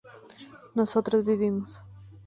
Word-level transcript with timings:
nosotros 0.75 1.27
vivimos 1.27 1.79